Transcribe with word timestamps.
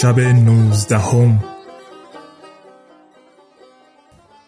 شب 0.00 0.20
نوزدهم. 0.20 1.44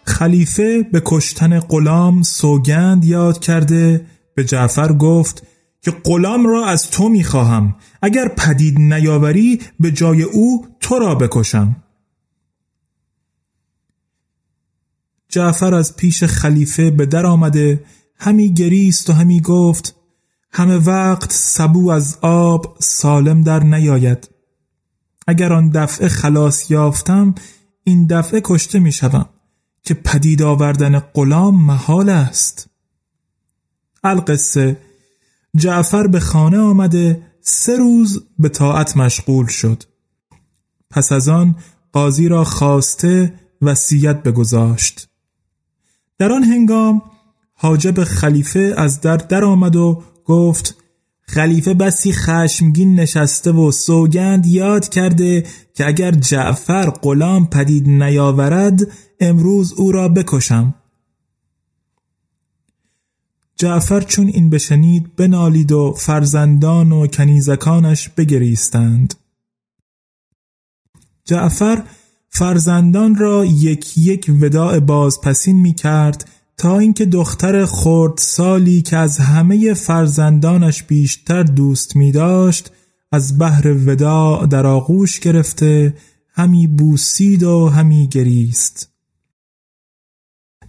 خلیفه 0.04 0.82
به 0.82 1.02
کشتن 1.04 1.60
غلام 1.60 2.22
سوگند 2.22 3.04
یاد 3.04 3.38
کرده. 3.38 4.06
به 4.34 4.44
جعفر 4.44 4.92
گفت 4.92 5.46
که 5.82 5.90
غلام 5.90 6.46
را 6.46 6.66
از 6.66 6.90
تو 6.90 7.08
می‌خواهم. 7.08 7.76
اگر 8.02 8.28
پدید 8.28 8.78
نیاوری 8.78 9.60
به 9.80 9.90
جای 9.90 10.22
او 10.22 10.66
تو 10.80 10.98
را 10.98 11.14
بکشم. 11.14 11.76
جعفر 15.28 15.74
از 15.74 15.96
پیش 15.96 16.24
خلیفه 16.24 16.90
به 16.90 17.06
در 17.06 17.26
آمده. 17.26 17.84
همی 18.16 18.54
گریست 18.54 19.10
و 19.10 19.12
همی 19.12 19.40
گفت 19.40 19.94
همه 20.52 20.76
وقت 20.76 21.32
سبو 21.32 21.90
از 21.90 22.18
آب 22.22 22.76
سالم 22.80 23.42
در 23.42 23.62
نیاید. 23.62 24.39
اگر 25.30 25.52
آن 25.52 25.70
دفعه 25.70 26.08
خلاص 26.08 26.70
یافتم 26.70 27.34
این 27.84 28.06
دفعه 28.06 28.40
کشته 28.44 28.78
می 28.78 28.92
شوم 28.92 29.28
که 29.82 29.94
پدید 29.94 30.42
آوردن 30.42 30.98
غلام 30.98 31.64
محال 31.64 32.08
است. 32.08 32.70
القصه 34.04 34.76
جعفر 35.56 36.06
به 36.06 36.20
خانه 36.20 36.58
آمده 36.58 37.22
سه 37.40 37.76
روز 37.76 38.24
به 38.38 38.48
طاعت 38.48 38.96
مشغول 38.96 39.46
شد. 39.46 39.82
پس 40.90 41.12
از 41.12 41.28
آن 41.28 41.56
قاضی 41.92 42.28
را 42.28 42.44
خواسته 42.44 43.34
وصیت 43.62 44.22
بگذاشت. 44.22 45.08
در 46.18 46.32
آن 46.32 46.42
هنگام 46.42 47.02
حاجب 47.54 48.04
خلیفه 48.04 48.74
از 48.76 49.00
در 49.00 49.16
در 49.16 49.44
آمد 49.44 49.76
و 49.76 50.02
گفت 50.24 50.76
خلیفه 51.32 51.74
بسی 51.74 52.12
خشمگین 52.12 52.94
نشسته 52.94 53.52
و 53.52 53.70
سوگند 53.70 54.46
یاد 54.46 54.88
کرده 54.88 55.46
که 55.74 55.86
اگر 55.86 56.10
جعفر 56.10 56.90
غلام 56.90 57.46
پدید 57.46 57.88
نیاورد 57.88 58.80
امروز 59.20 59.72
او 59.72 59.92
را 59.92 60.08
بکشم. 60.08 60.74
جعفر 63.56 64.00
چون 64.00 64.26
این 64.26 64.50
بشنید 64.50 65.16
بنالید 65.16 65.72
و 65.72 65.94
فرزندان 65.98 66.92
و 66.92 67.06
کنیزکانش 67.06 68.08
بگریستند. 68.08 69.14
جعفر 71.24 71.82
فرزندان 72.28 73.14
را 73.14 73.44
یک 73.44 73.98
یک 73.98 74.30
وداع 74.40 74.78
بازپسین 74.78 75.56
می 75.56 75.74
کرد 75.74 76.30
تا 76.60 76.78
اینکه 76.78 77.06
دختر 77.06 77.66
خرد 77.66 78.18
سالی 78.18 78.82
که 78.82 78.96
از 78.96 79.18
همه 79.18 79.74
فرزندانش 79.74 80.82
بیشتر 80.82 81.42
دوست 81.42 81.96
می 81.96 82.12
داشت 82.12 82.70
از 83.12 83.38
بحر 83.38 83.88
ودا 83.88 84.46
در 84.46 84.66
آغوش 84.66 85.20
گرفته 85.20 85.94
همی 86.28 86.66
بوسید 86.66 87.42
و 87.42 87.68
همی 87.68 88.08
گریست 88.08 88.92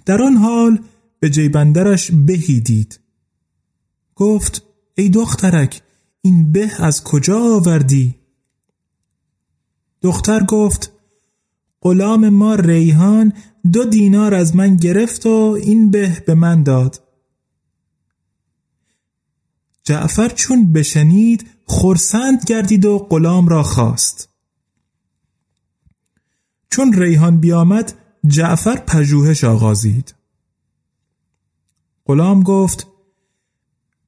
در 0.06 0.22
آن 0.22 0.38
حال 0.38 0.79
به 1.19 1.29
جیبندرش 1.29 2.12
بهی 2.12 2.59
دید 2.59 3.00
گفت 4.16 4.63
ای 4.96 5.09
دخترک 5.09 5.81
این 6.22 6.52
به 6.52 6.72
از 6.79 7.03
کجا 7.03 7.40
آوردی؟ 7.40 8.16
دختر 10.02 10.44
گفت 10.44 10.91
غلام 11.81 12.30
ما 12.30 12.56
ریحان 12.56 13.34
دو 13.74 13.86
دینار 13.86 14.34
از 14.34 14.56
من 14.56 14.75
گرفت 14.75 15.25
و 15.25 15.58
این 15.64 15.92
به 15.92 16.24
به 16.28 16.34
من 16.34 16.64
داد. 16.64 17.02
جعفر 19.84 20.30
چون 20.30 20.74
بشنید 20.74 21.50
خرسند 21.66 22.44
گردید 22.47 22.86
و 22.86 23.00
غلام 23.00 23.47
را 23.47 23.64
خواست. 23.64 24.30
چون 26.70 26.94
ریحان 26.94 27.40
بیامد 27.40 27.94
جعفر 28.28 28.75
پژوهش 28.75 29.44
آغازید. 29.44 30.16
غلام 32.06 32.44
گفت 32.44 32.88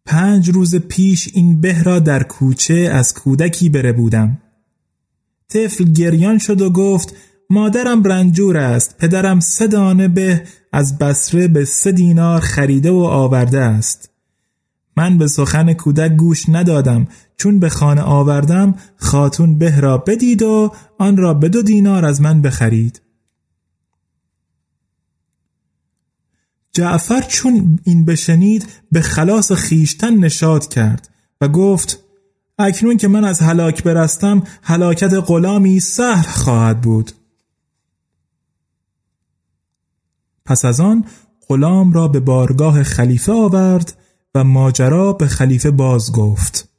پنج 0.05 0.49
روز 0.49 0.75
پیش 0.75 1.29
این 1.33 1.61
به 1.61 1.83
را 1.83 1.99
در 1.99 2.23
کوچه 2.23 2.89
از 2.93 3.13
کودکی 3.13 3.69
بره 3.69 3.93
بودم. 3.93 4.41
طفل 5.49 5.83
گریان 5.83 6.37
شد 6.37 6.61
و 6.61 6.69
گفت 6.69 7.15
مادرم 7.49 8.03
رنجور 8.03 8.57
است. 8.57 8.97
پدرم 8.97 9.39
سه 9.39 9.67
دانه 9.67 10.07
به 10.07 10.43
از 10.71 10.97
بسره 10.97 11.47
به 11.47 11.65
سه 11.65 11.91
دینار 11.91 12.39
خریده 12.39 12.91
و 12.91 12.99
آورده 12.99 13.59
است. 13.59 14.09
من 14.97 15.17
به 15.17 15.27
سخن 15.27 15.73
کودک 15.73 16.11
گوش 16.11 16.49
ندادم. 16.49 17.07
چون 17.37 17.59
به 17.59 17.69
خانه 17.69 18.01
آوردم 18.01 18.75
خاتون 18.95 19.57
به 19.57 19.79
را 19.79 19.97
بدید 19.97 20.41
و 20.41 20.71
آن 20.99 21.17
را 21.17 21.33
به 21.33 21.49
دو 21.49 21.61
دینار 21.61 22.05
از 22.05 22.21
من 22.21 22.41
بخرید. 22.41 23.01
جعفر 26.73 27.21
چون 27.21 27.79
این 27.83 28.05
بشنید 28.05 28.67
به 28.91 29.01
خلاص 29.01 29.51
خیشتن 29.51 30.17
نشاد 30.17 30.67
کرد 30.67 31.09
و 31.41 31.47
گفت 31.47 31.99
اکنون 32.59 32.97
که 32.97 33.07
من 33.07 33.25
از 33.25 33.39
هلاک 33.39 33.83
برستم 33.83 34.43
هلاکت 34.63 35.13
غلامی 35.13 35.79
سهل 35.79 36.29
خواهد 36.29 36.81
بود. 36.81 37.11
پس 40.45 40.65
از 40.65 40.79
آن 40.79 41.05
غلام 41.47 41.93
را 41.93 42.07
به 42.07 42.19
بارگاه 42.19 42.83
خلیفه 42.83 43.31
آورد 43.31 43.97
و 44.35 44.43
ماجرا 44.43 45.13
به 45.13 45.27
خلیفه 45.27 45.71
باز 45.71 46.11
گفت. 46.11 46.69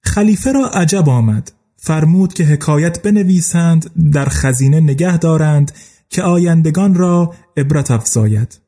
خلیفه 0.00 0.52
را 0.52 0.68
عجب 0.68 1.08
آمد. 1.08 1.52
فرمود 1.76 2.34
که 2.34 2.44
حکایت 2.44 3.02
بنویسند 3.02 4.10
در 4.12 4.28
خزینه 4.28 4.80
نگه 4.80 5.18
دارند 5.18 5.72
که 6.08 6.22
آیندگان 6.22 6.94
را 6.94 7.34
عبرت 7.56 7.90
افزاید. 7.90 8.60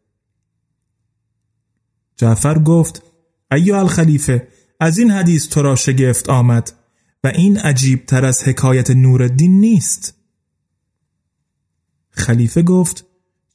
جعفر 2.17 2.59
گفت 2.59 3.03
ایو 3.53 3.75
الخلیفه 3.75 4.49
از 4.81 4.99
این 4.99 5.11
حدیث 5.11 5.49
تو 5.49 5.63
را 5.63 5.75
شگفت 5.75 6.29
آمد 6.29 6.73
و 7.25 7.29
این 7.29 7.59
عجیب 7.59 8.07
تر 8.07 8.25
از 8.25 8.49
حکایت 8.49 8.91
نوردین 8.91 9.61
نیست. 9.61 10.15
خلیفه 12.11 12.63
گفت 12.63 13.07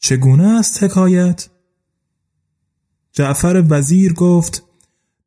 چگونه 0.06 0.60
است 0.60 0.84
حکایت؟ 0.84 1.50
جعفر 3.12 3.64
وزیر 3.70 4.14
گفت 4.14 4.64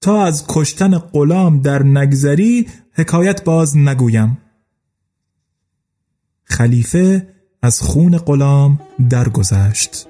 تا 0.01 0.25
از 0.25 0.45
کشتن 0.49 0.99
غلام 0.99 1.63
در 1.63 1.83
نگذری 1.83 2.69
حکایت 2.93 3.45
باز 3.45 3.77
نگویم 3.77 4.39
خلیفه 6.45 7.29
از 7.63 7.81
خون 7.81 8.19
غلام 8.19 8.81
درگذشت 9.11 10.07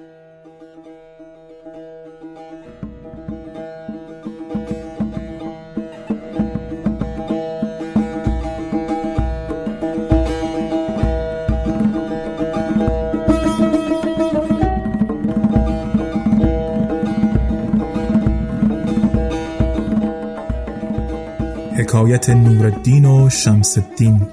حکایت 21.78 22.30
نورالدین 22.30 23.04
و 23.04 23.30
شمس 23.30 23.78
الدین 23.78 24.26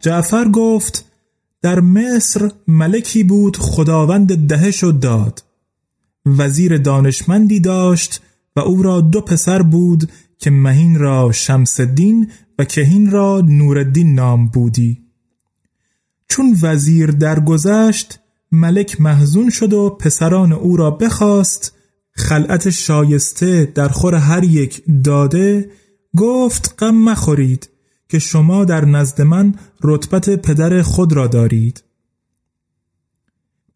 جعفر 0.00 0.48
گفت 0.48 1.04
در 1.62 1.80
مصر 1.80 2.50
ملکی 2.68 3.24
بود 3.24 3.56
خداوند 3.56 4.48
دهش 4.48 4.84
و 4.84 4.92
داد. 4.92 5.44
وزیر 6.26 6.78
دانشمندی 6.78 7.60
داشت 7.60 8.22
و 8.56 8.60
او 8.60 8.82
را 8.82 9.00
دو 9.00 9.20
پسر 9.20 9.62
بود 9.62 10.10
که 10.38 10.50
مهین 10.50 10.98
را 10.98 11.32
شمس 11.32 11.80
الدین 11.80 12.30
و 12.58 12.64
کهین 12.64 13.10
را 13.10 13.40
نورالدین 13.40 14.14
نام 14.14 14.48
بودی. 14.48 15.02
چون 16.28 16.56
وزیر 16.62 17.10
درگذشت 17.10 18.18
ملک 18.52 19.00
محزون 19.00 19.50
شد 19.50 19.72
و 19.72 19.90
پسران 19.90 20.52
او 20.52 20.76
را 20.76 20.90
بخواست 20.90 21.81
خلعت 22.14 22.70
شایسته 22.70 23.72
در 23.74 23.88
خور 23.88 24.14
هر 24.14 24.44
یک 24.44 24.82
داده 25.04 25.70
گفت 26.16 26.74
غم 26.78 26.94
مخورید 26.94 27.68
که 28.08 28.18
شما 28.18 28.64
در 28.64 28.84
نزد 28.84 29.22
من 29.22 29.54
رتبت 29.82 30.30
پدر 30.30 30.82
خود 30.82 31.12
را 31.12 31.26
دارید. 31.26 31.84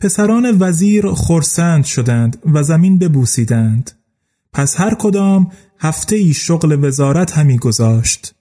پسران 0.00 0.56
وزیر 0.61 1.06
خورسند 1.06 1.85
شدند 1.85 2.43
و 2.53 2.62
زمین 2.62 2.99
ببوسیدند. 2.99 3.91
پس 4.53 4.81
هر 4.81 4.94
کدام 4.94 5.50
هفته 5.79 6.17
ای 6.17 6.35
شغل 6.35 6.85
وزارت 6.85 7.38
همی 7.38 7.59
گذاشت. 7.59 8.35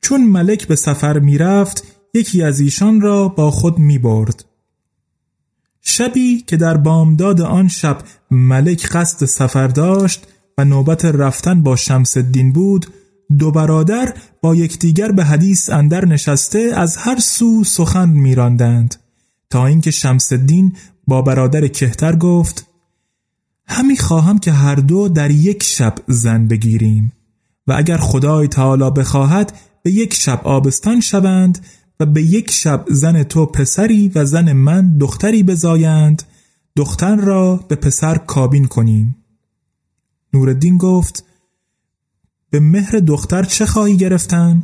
چون 0.00 0.24
ملک 0.24 0.68
به 0.68 0.76
سفر 0.76 1.18
می 1.18 1.38
رفت 1.38 1.84
یکی 2.14 2.42
از 2.42 2.60
ایشان 2.60 3.00
را 3.00 3.28
با 3.28 3.50
خود 3.50 3.78
می 3.78 3.98
برد. 3.98 4.44
شبی 5.88 6.44
که 6.46 6.56
در 6.56 6.76
بامداد 6.76 7.40
آن 7.40 7.68
شب 7.68 7.98
ملک 8.30 8.86
قصد 8.86 9.26
سفر 9.26 9.68
داشت 9.68 10.26
و 10.58 10.64
نوبت 10.64 11.04
رفتن 11.04 11.62
با 11.62 11.76
شمس 11.76 12.16
الدین 12.16 12.52
بود 12.52 12.86
دو 13.38 13.50
برادر 13.50 14.14
با 14.42 14.54
یکدیگر 14.54 15.12
به 15.12 15.24
حدیث 15.24 15.70
اندر 15.70 16.04
نشسته 16.04 16.72
از 16.74 16.96
هر 16.96 17.18
سو 17.18 17.64
سخن 17.64 18.08
میراندند. 18.08 18.94
تا 19.50 19.66
اینکه 19.66 19.90
شمس 19.90 20.32
الدین 20.32 20.76
با 21.06 21.22
برادر 21.22 21.68
کهتر 21.68 22.16
گفت 22.16 22.66
همی 23.66 23.96
خواهم 23.96 24.38
که 24.38 24.52
هر 24.52 24.74
دو 24.74 25.08
در 25.08 25.30
یک 25.30 25.62
شب 25.62 25.94
زن 26.06 26.48
بگیریم 26.48 27.12
و 27.66 27.72
اگر 27.72 27.96
خدای 27.96 28.48
تعالی 28.48 28.90
بخواهد 28.90 29.52
به 29.82 29.90
یک 29.90 30.14
شب 30.14 30.40
آبستان 30.44 31.00
شوند 31.00 31.66
و 32.00 32.06
به 32.06 32.22
یک 32.22 32.50
شب 32.50 32.84
زن 32.88 33.22
تو 33.22 33.46
پسری 33.46 34.08
و 34.14 34.24
زن 34.24 34.52
من 34.52 34.98
دختری 34.98 35.42
بزایند 35.42 36.22
دختر 36.76 37.16
را 37.16 37.56
به 37.56 37.76
پسر 37.76 38.18
کابین 38.18 38.66
کنیم 38.66 39.16
نوردین 40.32 40.78
گفت 40.78 41.24
به 42.50 42.60
مهر 42.60 42.98
دختر 42.98 43.42
چه 43.42 43.66
خواهی 43.66 43.96
گرفتن؟ 43.96 44.62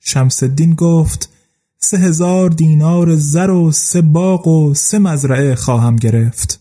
شمسدین 0.00 0.74
گفت 0.74 1.30
سه 1.78 1.98
هزار 1.98 2.50
دینار 2.50 3.16
زر 3.16 3.50
و 3.50 3.72
سه 3.72 4.02
باغ 4.02 4.46
و 4.46 4.74
سه 4.74 4.98
مزرعه 4.98 5.54
خواهم 5.54 5.96
گرفت 5.96 6.60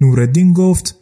نوردین 0.00 0.52
گفت 0.52 0.96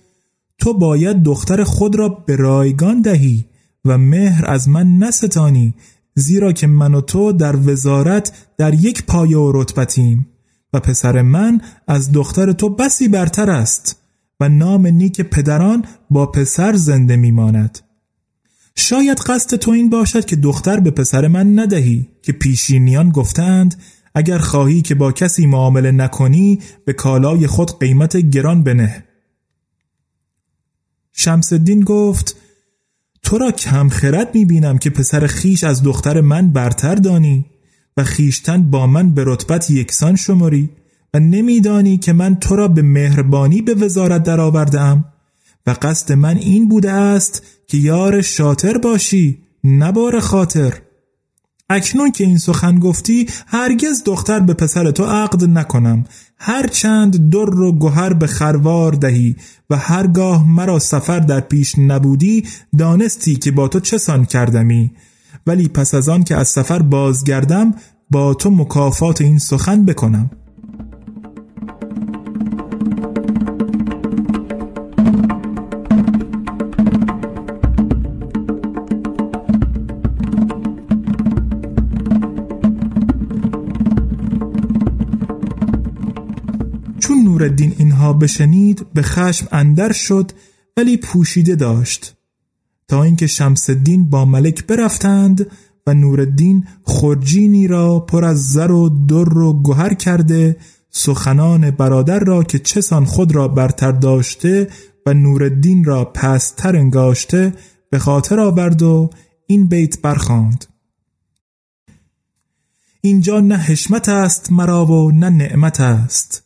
تو 0.58 0.74
باید 0.74 1.22
دختر 1.22 1.64
خود 1.64 1.96
را 1.96 2.08
به 2.08 2.36
رایگان 2.36 3.00
دهی 3.02 3.46
و 3.84 3.98
مهر 3.98 4.50
از 4.50 4.68
من 4.68 4.98
نستانی 4.98 5.74
زیرا 6.14 6.52
که 6.52 6.66
من 6.66 6.94
و 6.94 7.00
تو 7.00 7.32
در 7.32 7.56
وزارت 7.56 8.32
در 8.58 8.74
یک 8.74 9.06
پایه 9.06 9.38
و 9.38 9.52
رتبتیم 9.54 10.26
و 10.72 10.80
پسر 10.80 11.22
من 11.22 11.60
از 11.88 12.12
دختر 12.12 12.52
تو 12.52 12.68
بسی 12.68 13.08
برتر 13.08 13.50
است 13.50 13.96
و 14.40 14.48
نام 14.48 14.86
نیک 14.86 15.20
پدران 15.20 15.84
با 16.10 16.26
پسر 16.26 16.72
زنده 16.72 17.16
میماند. 17.16 17.78
شاید 18.76 19.18
قصد 19.18 19.56
تو 19.56 19.70
این 19.70 19.90
باشد 19.90 20.24
که 20.24 20.36
دختر 20.36 20.80
به 20.80 20.90
پسر 20.90 21.28
من 21.28 21.58
ندهی 21.58 22.08
که 22.22 22.32
پیشینیان 22.32 23.10
گفتند 23.10 23.82
اگر 24.14 24.38
خواهی 24.38 24.82
که 24.82 24.94
با 24.94 25.12
کسی 25.12 25.46
معامله 25.46 25.90
نکنی 25.90 26.58
به 26.84 26.92
کالای 26.92 27.46
خود 27.46 27.78
قیمت 27.78 28.16
گران 28.16 28.62
بنه. 28.62 29.04
شمسدین 31.12 31.80
گفت 31.80 32.36
تو 33.24 33.38
را 33.38 33.50
کم 33.50 33.88
خرد 33.88 34.34
می 34.34 34.44
بینم 34.44 34.78
که 34.78 34.90
پسر 34.90 35.26
خیش 35.26 35.64
از 35.64 35.82
دختر 35.82 36.20
من 36.20 36.52
برتر 36.52 36.94
دانی 36.94 37.44
و 37.96 38.04
خیشتن 38.04 38.70
با 38.70 38.86
من 38.86 39.14
به 39.14 39.22
رتبت 39.26 39.70
یکسان 39.70 40.16
شماری 40.16 40.70
و 41.14 41.18
نمیدانی 41.18 41.98
که 41.98 42.12
من 42.12 42.36
تو 42.36 42.56
را 42.56 42.68
به 42.68 42.82
مهربانی 42.82 43.62
به 43.62 43.74
وزارت 43.74 44.22
درآوردهام 44.22 45.04
و 45.66 45.76
قصد 45.82 46.12
من 46.12 46.36
این 46.36 46.68
بوده 46.68 46.90
است 46.90 47.42
که 47.66 47.76
یار 47.76 48.22
شاطر 48.22 48.78
باشی 48.78 49.38
نبار 49.64 50.20
خاطر. 50.20 50.74
اکنون 51.68 52.12
که 52.12 52.24
این 52.24 52.38
سخن 52.38 52.78
گفتی 52.78 53.26
هرگز 53.46 54.02
دختر 54.04 54.40
به 54.40 54.54
پسر 54.54 54.90
تو 54.90 55.04
عقد 55.04 55.44
نکنم. 55.44 56.04
هر 56.38 56.66
چند 56.66 57.30
در 57.30 57.60
و 57.60 57.72
گوهر 57.72 58.12
به 58.12 58.26
خروار 58.26 58.92
دهی 58.92 59.36
و 59.70 59.76
هرگاه 59.76 60.48
مرا 60.48 60.78
سفر 60.78 61.20
در 61.20 61.40
پیش 61.40 61.78
نبودی 61.78 62.44
دانستی 62.78 63.36
که 63.36 63.50
با 63.50 63.68
تو 63.68 63.80
چه 63.80 63.98
سان 63.98 64.24
کردمی. 64.24 64.92
ولی 65.46 65.68
پس 65.68 65.94
از 65.94 66.08
آن 66.08 66.24
که 66.24 66.36
از 66.36 66.48
سفر 66.48 66.82
بازگردم 66.82 67.74
با 68.10 68.34
تو 68.34 68.50
مکافات 68.50 69.20
این 69.20 69.38
سخن 69.38 69.84
بکنم. 69.84 70.30
بشنید 88.24 88.86
به 88.94 89.02
خشم 89.02 89.46
اندر 89.52 89.92
شد 89.92 90.32
ولی 90.76 90.96
پوشیده 90.96 91.54
داشت. 91.54 92.16
تا 92.88 93.02
اینکه 93.02 93.26
شمس 93.26 93.70
الدین 93.70 94.10
با 94.10 94.24
ملک 94.24 94.66
برفتند 94.66 95.46
و 95.86 95.94
نورالدین 95.94 96.64
خرجینی 96.82 97.66
را 97.66 98.00
پر 98.00 98.24
از 98.24 98.52
زر 98.52 98.70
و 98.70 98.88
در 98.88 99.38
و 99.38 99.52
گوهر 99.52 99.94
کرده 99.94 100.56
سخنان 100.90 101.70
برادر 101.70 102.18
را 102.18 102.42
که 102.42 102.58
چسان 102.58 103.04
خود 103.04 103.34
را 103.34 103.48
برتر 103.48 103.92
داشته 103.92 104.68
و 105.06 105.14
نورالدین 105.14 105.84
را 105.84 106.04
پستر 106.04 106.76
انگاشته 106.76 107.52
به 107.90 107.98
خاطر 107.98 108.40
آورد 108.40 108.82
و 108.82 109.10
این 109.46 109.66
بیت 109.66 110.02
برخاند 110.02 110.64
اینجا 113.00 113.40
نه 113.40 113.56
حشمت 113.56 114.08
است 114.08 114.52
مرا 114.52 114.86
و 114.86 115.10
نه 115.10 115.30
نعمت 115.30 115.80
است. 115.80 116.44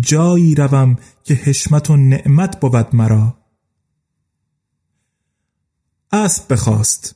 جایی 0.00 0.54
روم 0.54 0.96
که 1.24 1.34
حشمت 1.34 1.90
و 1.90 1.96
نعمت 1.96 2.60
بود 2.60 2.94
مرا. 2.94 3.36
اسب 6.12 6.52
بخواست. 6.52 7.14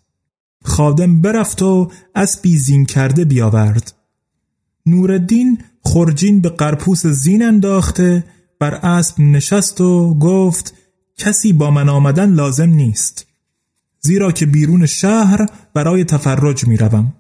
خادم 0.65 1.21
برفت 1.21 1.63
و 1.63 1.91
اسبی 2.15 2.57
زین 2.57 2.87
کرده 2.87 3.25
بیاورد. 3.25 3.93
نوردین 4.87 5.59
خرجین 5.85 6.41
به 6.41 6.49
قرپوس 6.49 7.07
زین 7.07 7.43
انداخته 7.43 8.25
بر 8.59 8.75
اسب 8.75 9.21
نشست 9.21 9.81
و 9.81 10.19
گفت 10.19 10.75
کسی 11.17 11.53
با 11.53 11.71
من 11.71 11.89
آمدن 11.89 12.33
لازم 12.33 12.71
نیست. 12.71 13.27
زیرا 14.01 14.33
که 14.33 14.47
بیرون 14.47 14.87
شهر 14.87 15.47
برای 15.75 16.05
تفرج 16.05 16.67
می 16.67 16.77
روم. 16.77 17.15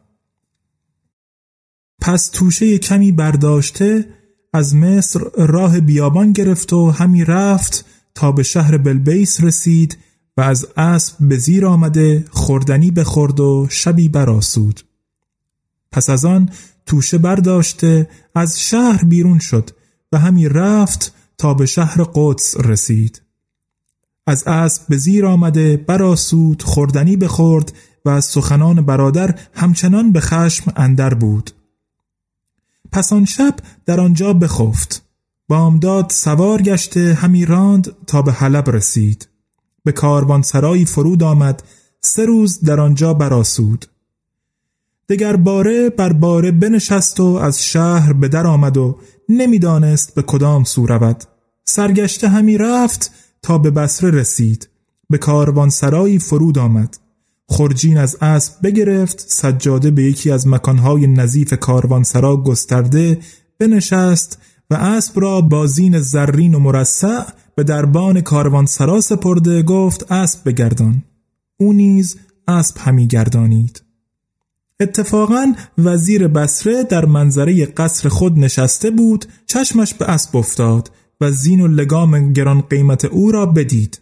پس 2.00 2.28
توشه 2.28 2.78
کمی 2.78 3.12
برداشته 3.12 4.08
از 4.56 4.74
مصر 4.74 5.20
راه 5.36 5.80
بیابان 5.80 6.32
گرفت 6.32 6.72
و 6.72 6.90
همی 6.90 7.24
رفت 7.24 7.84
تا 8.14 8.32
به 8.32 8.42
شهر 8.42 8.78
بلبیس 8.78 9.40
رسید 9.40 9.98
و 10.36 10.40
از 10.40 10.66
اسب 10.76 11.16
به 11.20 11.36
زیر 11.36 11.66
آمده 11.66 12.24
خوردنی 12.30 12.90
بخورد 12.90 13.40
و 13.40 13.66
شبی 13.70 14.08
براسود 14.08 14.80
پس 15.92 16.10
از 16.10 16.24
آن 16.24 16.50
توشه 16.86 17.18
برداشته 17.18 18.08
از 18.34 18.60
شهر 18.60 19.04
بیرون 19.04 19.38
شد 19.38 19.70
و 20.12 20.18
همی 20.18 20.48
رفت 20.48 21.14
تا 21.38 21.54
به 21.54 21.66
شهر 21.66 22.06
قدس 22.14 22.56
رسید. 22.60 23.22
از 24.26 24.44
اسب 24.46 24.82
به 24.88 24.96
زیر 24.96 25.26
آمده 25.26 25.76
براسود 25.76 26.62
خوردنی 26.62 27.16
بخورد 27.16 27.72
و 28.04 28.08
از 28.08 28.24
سخنان 28.24 28.86
برادر 28.86 29.38
همچنان 29.54 30.12
به 30.12 30.20
خشم 30.20 30.72
اندر 30.76 31.14
بود. 31.14 31.50
پس 32.92 33.12
آن 33.12 33.24
شب 33.24 33.54
در 33.86 34.00
آنجا 34.00 34.32
بخفت. 34.32 35.02
بامداد 35.48 36.10
سوار 36.10 36.62
گشته 36.62 37.14
همی 37.14 37.46
راند 37.46 37.92
تا 38.06 38.22
به 38.22 38.32
حلب 38.32 38.70
رسید. 38.70 39.28
به 39.84 39.92
سرایی 40.42 40.84
فرود 40.84 41.22
آمد. 41.22 41.62
سه 42.00 42.24
روز 42.24 42.60
در 42.60 42.80
آنجا 42.80 43.14
براسود 43.14 43.86
دگر 45.08 45.36
باره 45.36 45.90
بر 45.90 46.12
باره 46.12 46.50
بنشست 46.50 47.20
و 47.20 47.24
از 47.24 47.64
شهر 47.64 48.12
به 48.12 48.28
در 48.28 48.46
آمد 48.46 48.76
و 48.76 48.98
نمی‌دانست 49.28 50.14
به 50.14 50.22
کدام 50.22 50.64
سو 50.64 50.86
رود. 50.86 51.24
سرگشته 51.64 52.28
همی 52.28 52.58
رفت 52.58 53.10
تا 53.42 53.58
به 53.58 53.70
بسره 53.70 54.10
رسید. 54.10 54.68
به 55.10 55.18
سرایی 55.68 56.18
فرود 56.18 56.58
آمد. 56.58 56.96
خرجین 57.48 57.98
از 57.98 58.16
اسب 58.20 58.54
بگرفت 58.62 59.20
سجاده 59.20 59.90
به 59.90 60.02
یکی 60.02 60.30
از 60.30 60.46
مکانهای 60.46 61.06
نظیف 61.06 61.54
کاروانسرا 61.54 62.36
گسترده 62.36 63.18
بنشست 63.58 64.38
و 64.70 64.74
اسب 64.74 65.20
را 65.20 65.40
با 65.40 65.66
زین 65.66 66.00
زرین 66.00 66.54
و 66.54 66.58
مرصع 66.58 67.22
به 67.54 67.64
دربان 67.64 68.20
کاروانسرا 68.20 69.00
سپرده 69.00 69.62
گفت 69.62 70.12
اسب 70.12 70.48
بگردان. 70.48 71.02
او 71.56 71.72
نیز 71.72 72.16
اسب 72.48 72.76
همی 72.78 73.06
گردانید. 73.06 73.82
اتفاقا 74.80 75.54
وزیر 75.78 76.28
بسره 76.28 76.84
در 76.84 77.04
منظره 77.04 77.66
قصر 77.66 78.08
خود 78.08 78.38
نشسته 78.38 78.90
بود 78.90 79.26
چشمش 79.46 79.94
به 79.94 80.10
اسب 80.10 80.36
افتاد 80.36 80.90
و 81.20 81.30
زین 81.30 81.60
و 81.60 81.68
لگام 81.68 82.32
گران 82.32 82.60
قیمت 82.60 83.04
او 83.04 83.32
را 83.32 83.46
بدید. 83.46 84.00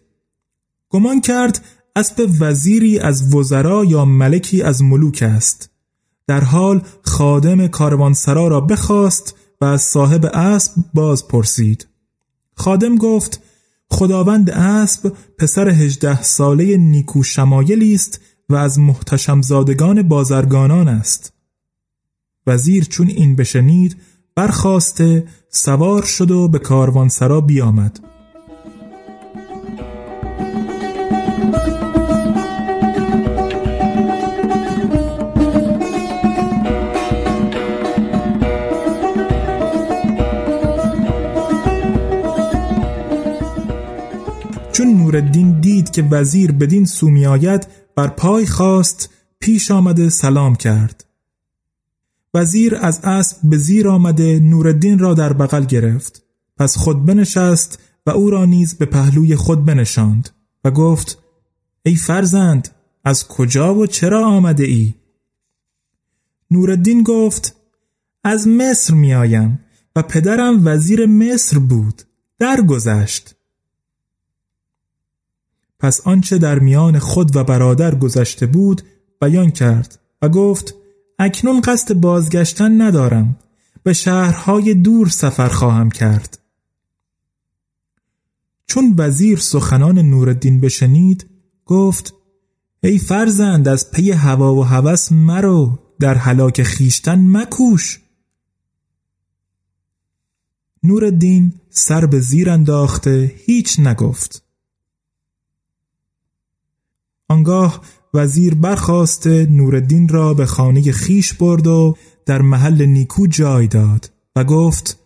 گمان 0.91 1.21
کرد 1.21 1.61
اسب 1.97 2.31
وزیری 2.41 2.99
از 2.99 3.35
وزرا 3.35 3.85
یا 3.85 4.05
ملکی 4.05 4.63
از 4.63 4.83
ملوک 4.83 5.23
است. 5.27 5.71
در 6.27 6.45
حال 6.45 6.83
خادم 7.03 7.67
کاروانسرا 7.67 8.49
را 8.49 8.61
بخواست 8.61 9.35
و 9.61 9.65
از 9.65 9.83
صاحب 9.83 10.27
اسب 10.27 10.73
باز 10.95 11.29
پرسید. 11.29 11.87
خادم 12.55 12.97
گفت 12.97 13.43
خداوند 13.91 14.51
اسب 14.51 15.13
پسر 15.39 15.69
هجده 15.69 16.23
ساله 16.23 16.77
نیکو 16.77 17.23
شمایلی 17.23 17.95
است 17.95 18.21
و 18.49 18.55
از 18.55 18.79
محتشم 18.79 19.43
زادگان 19.43 20.03
بازرگانان 20.03 20.89
است. 20.89 21.33
وزیر 22.47 22.85
چون 22.85 23.07
این 23.07 23.37
بشنید 23.37 23.97
برخواسته 24.35 25.27
سوار 25.49 26.03
شد 26.03 26.31
و 26.31 26.49
به 26.49 26.59
کاروانسرا 26.59 27.41
بیامد. 27.41 28.14
نوردین 45.15 45.61
دید 45.61 45.91
که 45.91 46.03
وزیر 46.03 46.53
بدین 46.53 46.85
سو 46.85 47.29
آید 47.29 47.67
بر 47.97 48.09
پای 48.09 48.47
خواست 48.47 49.11
پیش 49.41 49.71
آمده 49.71 50.09
سلام 50.09 50.55
کرد. 50.55 51.05
وزیر 52.35 52.77
از 52.77 53.01
اسب 53.05 53.37
به 53.45 53.59
زیر 53.59 53.89
آمده 53.89 54.41
نوردین 54.41 54.99
را 54.99 55.15
در 55.15 55.33
بغل 55.33 55.65
گرفت. 55.65 56.23
پس 56.57 56.77
خود 56.77 57.07
بنشست 57.07 57.79
و 58.07 58.11
او 58.11 58.31
را 58.31 58.45
نیز 58.45 58.75
به 58.75 58.87
پهلوی 58.87 59.37
خود 59.37 59.65
بنشاند 59.65 60.31
و 60.65 60.71
گفت 60.71 61.19
ای 61.83 61.97
فرزند 61.97 62.69
از 63.05 63.29
کجا 63.29 63.75
و 63.75 63.87
چرا 63.87 64.27
آمده 64.27 64.65
ای؟ 64.65 64.95
نوردین 66.51 67.03
گفت 67.03 67.57
از 68.25 68.49
مصر 68.49 68.95
می 68.95 69.15
آیم 69.15 69.61
و 69.97 70.03
پدرم 70.03 70.67
وزیر 70.67 71.07
مصر 71.07 71.59
بود 71.59 72.03
درگذشت. 72.39 73.34
پس 75.85 76.01
آنچه 76.07 76.39
در 76.39 76.59
میان 76.59 76.99
خود 76.99 77.37
و 77.37 77.45
برادر 77.45 77.95
گذشته 77.95 78.47
بود 78.47 78.83
بیان 79.21 79.51
کرد 79.51 79.99
و 80.23 80.29
گفت 80.29 80.75
اکنون 81.19 81.61
قصد 81.61 81.95
بازگشتن 81.95 82.83
ندارم. 82.83 83.37
به 83.83 83.93
شهرهای 83.93 84.75
دور 84.75 85.09
سفر 85.09 85.49
خواهم 85.49 85.91
کرد. 85.91 86.39
چون 88.67 88.95
وزیر 88.99 89.39
سخنان 89.39 89.99
نوردین 89.99 90.61
بشنید 90.61 91.27
گفت 91.67 92.15
ای 92.83 92.99
فرزند 92.99 93.69
از 93.69 93.91
پی 93.91 94.11
هوا 94.11 94.55
و 94.55 94.65
هوس 94.65 95.13
مرو 95.13 95.79
در 96.01 96.15
حلاک 96.15 96.63
خیشتن 96.63 97.27
مکوش. 97.27 98.01
نوردین 100.83 101.53
سر 101.71 102.07
به 102.07 102.21
زیر 102.21 102.51
انداخته 102.51 103.35
هیچ 103.47 103.81
نگفت. 103.81 104.44
آنگاه 107.29 107.81
وزیر 108.15 108.55
برخواسته 108.55 109.47
نوردین 109.51 110.09
را 110.09 110.35
به 110.35 110.47
خانه 110.47 110.93
خیش 110.93 111.33
برد 111.35 111.67
و 111.67 111.97
در 112.27 112.43
محل 112.43 112.85
نیکو 112.85 113.27
جای 113.27 113.67
داد 113.67 114.11
و 114.37 114.45
گفت 114.45 114.99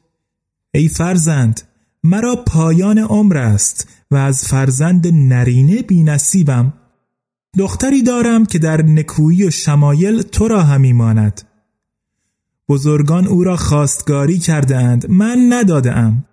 ای 0.74 0.88
فرزند 0.88 1.60
مرا 2.04 2.36
پایان 2.36 2.98
عمر 2.98 3.36
است 3.36 3.88
و 4.10 4.16
از 4.16 4.44
فرزند 4.44 5.06
نرینه 5.12 5.82
بی 5.82 6.02
نصیبم 6.02 6.72
دختری 7.58 8.02
دارم 8.02 8.46
که 8.46 8.58
در 8.58 8.82
نکویی 8.82 9.44
و 9.44 9.50
شمایل 9.50 10.22
تو 10.22 10.48
را 10.48 10.62
همی 10.62 10.92
ماند. 10.92 11.42
بزرگان 12.68 13.26
او 13.26 13.44
را 13.44 13.56
خواستگاری 13.56 14.38
کردند 14.38 15.10
من 15.10 15.46
ندادم 15.48 16.24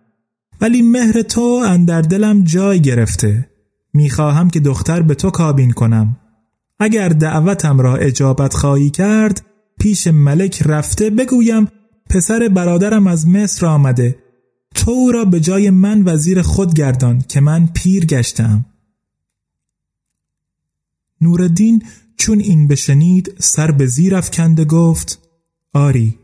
ولی 0.62 0.82
مهر 0.82 1.22
تو 1.22 1.64
اندر 1.66 2.02
دلم 2.02 2.44
جای 2.44 2.82
گرفته. 2.82 3.50
می‌خواهم 3.96 4.50
که 4.50 4.60
دختر 4.60 5.02
به 5.02 5.16
تو 5.16 5.30
کابین 5.30 5.72
کنم. 5.72 6.18
اگر 6.80 7.10
دعوتم 7.10 7.80
را 7.80 7.96
اجابت 7.96 8.54
خواهی 8.54 8.90
کرد 8.90 9.46
پیش 9.80 10.08
ملک 10.08 10.64
رفته 10.66 11.10
بگویم 11.10 11.68
پسر 12.10 12.48
برادرم 12.48 13.08
از 13.08 13.28
مصر 13.28 13.66
آمده. 13.66 14.20
تو 14.76 14.92
او 14.92 15.12
را 15.12 15.26
به 15.26 15.40
جای 15.40 15.70
من 15.70 16.04
وزیر 16.06 16.42
خود 16.42 16.74
گردان 16.74 17.22
که 17.22 17.42
من 17.42 17.70
پیر 17.74 18.06
گشتم. 18.06 18.66
نوردین 21.22 21.84
چون 22.18 22.40
این 22.40 22.68
بشنید 22.68 23.34
سر 23.40 23.72
به 23.72 23.86
زیر 23.86 24.16
افکنده 24.16 24.66
گفت 24.66 25.20
آری. 25.74 26.20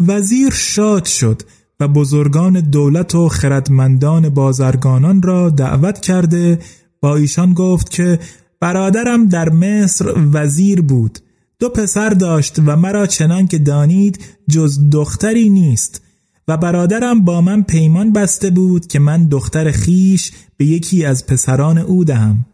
وزیر 0.00 0.50
شاد 0.50 1.04
شد. 1.04 1.42
و 1.82 1.88
بزرگان 1.88 2.60
دولت 2.60 3.14
و 3.14 3.28
خردمندان 3.28 4.28
بازرگانان 4.28 5.22
را 5.22 5.50
دعوت 5.50 6.00
کرده 6.00 6.58
با 7.00 7.16
ایشان 7.16 7.54
گفت 7.54 7.90
که 7.90 8.18
برادرم 8.60 9.28
در 9.28 9.48
مصر 9.48 10.14
وزیر 10.32 10.82
بود. 10.82 11.18
دو 11.58 11.68
پسر 11.68 12.08
داشت 12.08 12.58
و 12.66 12.76
مرا 12.76 13.06
چنان 13.06 13.46
که 13.46 13.58
دانید 13.58 14.24
جز 14.50 14.90
دختری 14.90 15.50
نیست. 15.50 16.02
و 16.48 16.56
برادرم 16.56 17.24
با 17.24 17.40
من 17.40 17.62
پیمان 17.62 18.12
بسته 18.12 18.50
بود 18.50 18.86
که 18.86 18.98
من 18.98 19.24
دختر 19.24 19.70
خیش 19.70 20.32
به 20.56 20.64
یکی 20.64 21.04
از 21.04 21.26
پسران 21.26 21.78
او 21.78 22.04
دهم. 22.04 22.46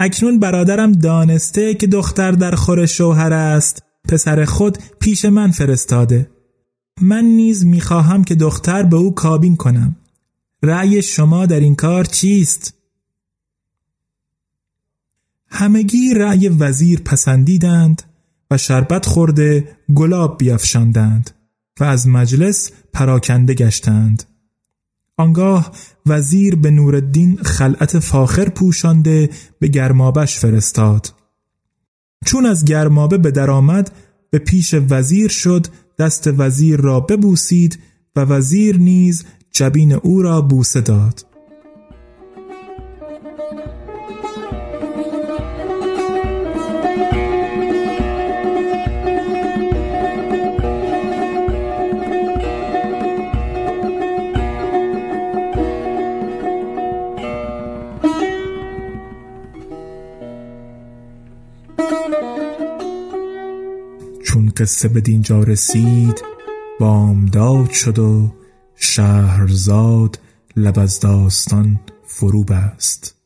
اکنون 0.00 0.38
برادرم 0.38 0.92
دانسته 0.92 1.74
که 1.74 1.86
دختر 1.86 2.32
در 2.32 2.54
خور 2.54 2.86
شوهر 2.86 3.32
است 3.32 3.82
پسر 4.08 4.44
خود 4.44 4.78
پیش 5.00 5.24
من 5.24 5.50
فرستاده. 5.50 6.30
من 7.02 7.24
نیز 7.24 7.66
می‌خواهم 7.66 8.24
که 8.24 8.34
دختر 8.34 8.82
به 8.82 8.96
او 8.96 9.14
کابین 9.14 9.56
کنم. 9.56 9.96
رأی 10.62 11.02
شما 11.02 11.46
در 11.46 11.60
این 11.60 11.74
کار 11.74 12.04
چیست؟ 12.04 12.74
همگی 15.48 16.14
رأی 16.14 16.48
وزیر 16.48 17.00
پسندیدند 17.00 18.02
و 18.50 18.58
شربت 18.58 19.06
خورده 19.06 19.76
گلاب 19.94 20.38
بیافشاندند 20.38 21.30
و 21.80 21.84
از 21.84 22.08
مجلس 22.08 22.70
پراکنده 22.92 23.54
گشتند. 23.54 24.22
آنگاه 25.16 25.72
وزیر 26.06 26.56
به 26.56 26.70
نورالدین 26.70 27.36
خلعت 27.36 27.98
فاخر 27.98 28.48
پوشانده 28.48 29.30
به 29.58 29.68
گرمابش 29.68 30.38
فرستاد. 30.38 31.14
چون 32.24 32.46
از 32.46 32.64
گرمابه 32.64 33.18
به 33.18 33.30
درآمد 33.30 33.92
به 34.30 34.38
پیش 34.38 34.74
وزیر 34.90 35.28
شد 35.28 35.66
دست 36.00 36.30
وزیر 36.38 36.80
را 36.80 37.00
ببوسید 37.00 37.78
و 38.16 38.20
وزیر 38.20 38.76
نیز 38.76 39.24
جبین 39.52 39.92
او 39.92 40.22
را 40.22 40.40
بوسه 40.40 40.80
داد. 40.80 41.29
قصه 64.60 64.88
به 64.88 65.00
دینجا 65.00 65.42
رسید 65.42 66.22
بامداد 66.80 67.70
شد 67.70 67.98
و 67.98 68.32
شهرزاد 68.76 70.18
لب 70.56 70.78
از 70.78 71.00
داستان 71.00 71.80
فرو 72.06 72.44
بست 72.44 73.19